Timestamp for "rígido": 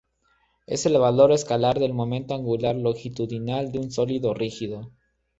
4.33-4.89